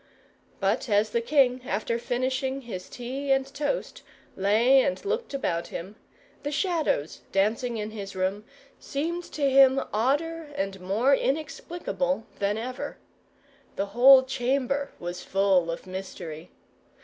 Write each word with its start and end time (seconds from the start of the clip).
But 0.59 0.89
as 0.89 1.11
the 1.11 1.21
king, 1.21 1.61
after 1.63 1.99
finishing 1.99 2.61
his 2.61 2.89
tea 2.89 3.31
and 3.31 3.45
toast, 3.45 4.01
lay 4.35 4.81
and 4.81 5.05
looked 5.05 5.31
about 5.31 5.67
him, 5.67 5.95
the 6.41 6.51
Shadows 6.51 7.21
dancing 7.31 7.77
in 7.77 7.91
his 7.91 8.15
room 8.15 8.43
seemed 8.79 9.23
to 9.25 9.47
him 9.47 9.79
odder 9.93 10.49
and 10.55 10.79
more 10.81 11.13
inexplicable 11.13 12.25
than 12.39 12.57
ever. 12.57 12.97
The 13.75 13.85
whole 13.93 14.23
chamber 14.23 14.89
was 14.97 15.21
full 15.23 15.69
of 15.69 15.85
mystery. 15.85 16.49